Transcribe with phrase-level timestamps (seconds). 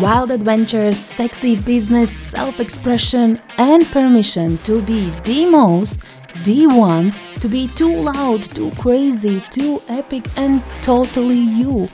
[0.00, 6.00] wild adventures, sexy business, self expression, and permission to be the most,
[6.44, 11.88] the one, to be too loud, too crazy, too epic, and totally you.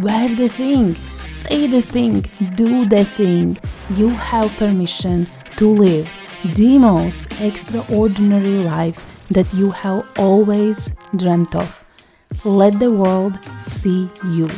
[0.00, 3.58] Wear the thing, say the thing, do the thing.
[3.94, 6.10] You have permission to live
[6.54, 11.84] the most extraordinary life that you have always dreamt of.
[12.44, 14.48] Let the world see you,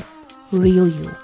[0.52, 1.21] real you.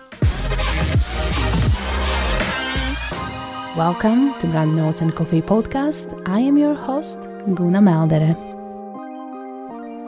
[3.79, 6.11] Welcome to Brand Notes and Coffee Podcast.
[6.27, 7.21] I am your host,
[7.55, 8.35] Guna Meldere.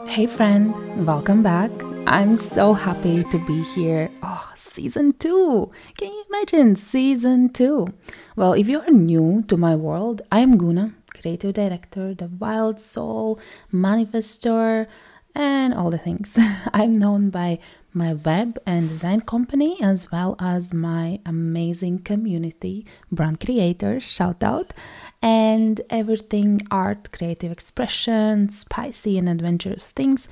[0.09, 0.75] Hey friend,
[1.05, 1.71] welcome back.
[2.05, 4.09] I'm so happy to be here.
[4.21, 5.71] Oh, season two!
[5.95, 7.87] Can you imagine season two?
[8.35, 12.81] Well, if you are new to my world, I am Guna, creative director, the wild
[12.81, 13.39] soul,
[13.71, 14.87] manifestor,
[15.35, 16.37] and all the things.
[16.73, 17.59] I'm known by
[17.93, 24.73] my web and design company as well as my amazing community, brand creators, shout out,
[25.21, 30.27] and everything art, creative expression, spicy and adventurous things,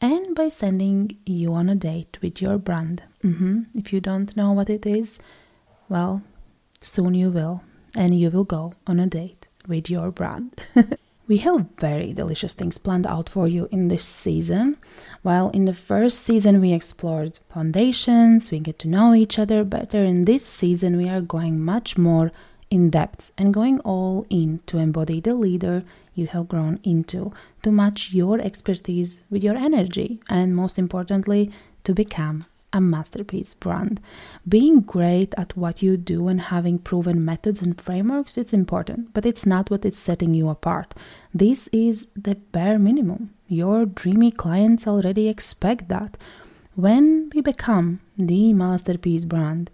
[0.00, 3.02] and by sending you on a date with your brand.
[3.22, 3.62] Mm-hmm.
[3.74, 5.20] If you don't know what it is,
[5.88, 6.22] well,
[6.80, 7.62] soon you will,
[7.96, 10.60] and you will go on a date with your brand.
[11.32, 14.76] We have very delicious things planned out for you in this season.
[15.22, 20.04] While in the first season we explored foundations, we get to know each other better.
[20.04, 22.32] In this season, we are going much more
[22.68, 27.72] in depth and going all in to embody the leader you have grown into, to
[27.72, 31.50] match your expertise with your energy, and most importantly,
[31.84, 34.00] to become a masterpiece brand.
[34.48, 39.26] Being great at what you do and having proven methods and frameworks, it's important, but
[39.26, 40.94] it's not what is setting you apart.
[41.34, 43.34] This is the bare minimum.
[43.48, 46.16] Your dreamy clients already expect that.
[46.74, 49.70] When we become the masterpiece brand,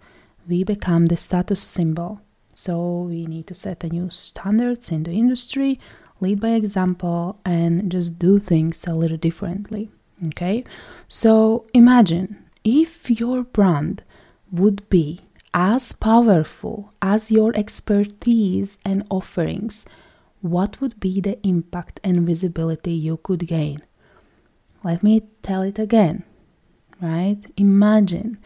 [0.47, 2.21] we become the status symbol.
[2.53, 5.79] So we need to set a new standards in the industry,
[6.19, 9.89] lead by example, and just do things a little differently.
[10.27, 10.65] Okay?
[11.07, 14.03] So imagine if your brand
[14.51, 15.21] would be
[15.53, 19.85] as powerful as your expertise and offerings,
[20.41, 23.81] what would be the impact and visibility you could gain?
[24.83, 26.23] Let me tell it again,
[27.01, 27.39] right?
[27.57, 28.37] Imagine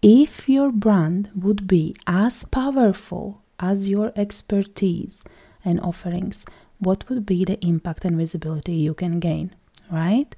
[0.00, 5.24] if your brand would be as powerful as your expertise
[5.64, 6.44] and offerings,
[6.78, 9.54] what would be the impact and visibility you can gain,
[9.90, 10.34] right?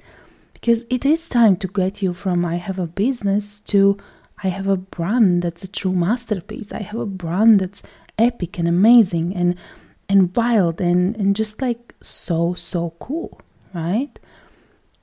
[0.65, 3.99] Because it is time to get you from I have a business to
[4.43, 6.73] I have a brand that's a true masterpiece.
[6.73, 7.83] I have a brand that's
[8.19, 9.57] epic and amazing and
[10.09, 13.43] and wild and, and just like so so cool,
[13.75, 14.19] right?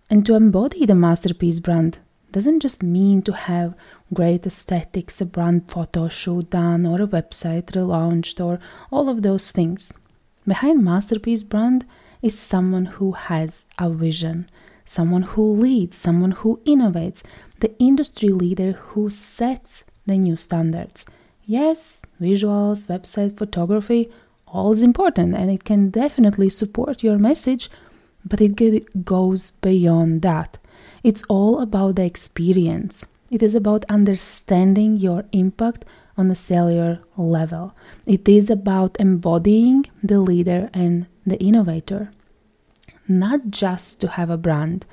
[0.10, 2.00] And to embody the masterpiece brand
[2.32, 3.76] doesn't just mean to have
[4.16, 9.52] great aesthetics, a brand photo shoot done, or a website relaunched, or all of those
[9.52, 9.94] things.
[10.48, 11.86] Behind Masterpiece brand
[12.24, 14.50] is someone who has a vision,
[14.86, 17.24] someone who leads, someone who innovates,
[17.60, 21.06] the industry leader who sets the new standards.
[21.46, 24.12] Yes, visuals, website photography,
[24.48, 27.70] all is important and it can definitely support your message,
[28.26, 30.58] but it goes beyond that.
[31.04, 33.06] It's all about the experience.
[33.30, 35.86] It is about understanding your impact
[36.18, 37.74] on a cellular level.
[38.06, 42.12] It is about embodying the leader and the innovator
[43.08, 44.86] not just to have a brand,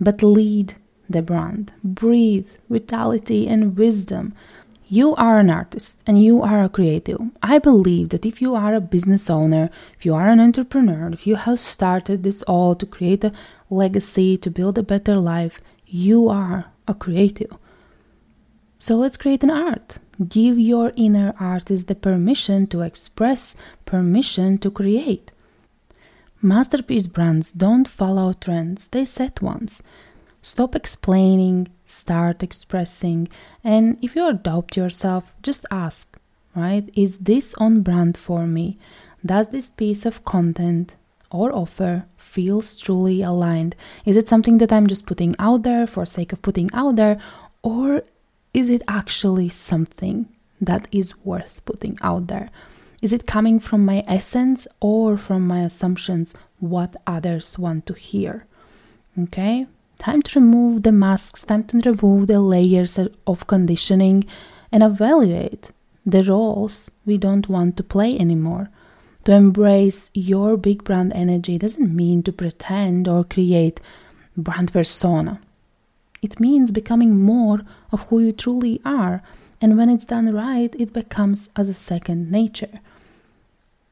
[0.00, 0.74] but lead
[1.08, 1.72] the brand.
[1.82, 4.34] Breathe vitality and wisdom.
[4.86, 7.20] You are an artist and you are a creative.
[7.42, 11.26] I believe that if you are a business owner, if you are an entrepreneur, if
[11.26, 13.32] you have started this all to create a
[13.70, 17.56] legacy, to build a better life, you are a creative.
[18.78, 19.98] So let's create an art.
[20.28, 23.56] Give your inner artist the permission to express,
[23.86, 25.32] permission to create.
[26.44, 29.82] Masterpiece brands don't follow trends, they set ones.
[30.42, 33.30] Stop explaining, start expressing,
[33.64, 36.18] and if you are doubt yourself, just ask,
[36.54, 36.90] right?
[36.92, 38.76] Is this on brand for me?
[39.24, 40.96] Does this piece of content
[41.30, 43.74] or offer feels truly aligned?
[44.04, 47.18] Is it something that I'm just putting out there for sake of putting out there,
[47.62, 48.02] or
[48.52, 50.28] is it actually something
[50.60, 52.50] that is worth putting out there?
[53.04, 58.46] Is it coming from my essence or from my assumptions, what others want to hear?
[59.18, 59.66] Okay,
[59.98, 64.24] time to remove the masks, time to remove the layers of conditioning
[64.72, 65.70] and evaluate
[66.04, 68.68] the roles we don't want to play anymore.
[69.24, 73.80] To embrace your big brand energy doesn't mean to pretend or create
[74.36, 75.40] brand persona.
[76.20, 77.60] It means becoming more
[77.92, 79.22] of who you truly are
[79.64, 82.80] And when it's done right, it becomes as a second nature.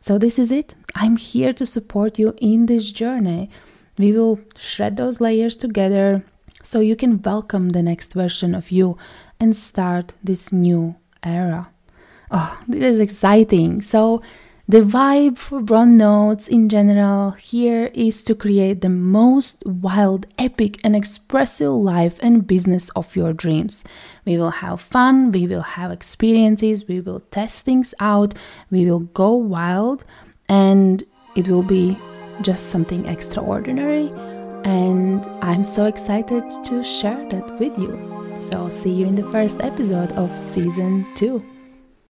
[0.03, 0.75] So, this is it.
[0.97, 3.49] I'm here to support you in this journey.
[3.97, 6.25] We will shred those layers together
[6.61, 8.99] so you can welcome the next version of you
[9.39, 11.69] and start this new era.
[12.33, 13.81] Oh, this is exciting.
[13.81, 14.23] So,
[14.73, 20.81] the vibe for Brand Notes in general here is to create the most wild, epic,
[20.83, 23.85] and expressive life and business of your dreams.
[24.25, 28.33] We will have fun, we will have experiences, we will test things out,
[28.71, 30.05] we will go wild,
[30.49, 31.05] and
[31.37, 31.99] it will be
[32.41, 34.11] just something extraordinary.
[34.65, 37.93] And I'm so excited to share that with you.
[38.41, 41.45] So, see you in the first episode of season two.